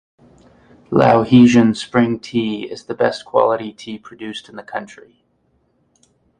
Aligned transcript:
"Lahijan 0.89 1.75
Spring 1.77 2.19
Tea" 2.19 2.63
is 2.65 2.85
the 2.85 2.95
best 2.95 3.23
quality 3.23 3.71
tea 3.71 3.99
produced 3.99 4.49
in 4.49 4.55
the 4.55 4.63
country. 4.63 5.23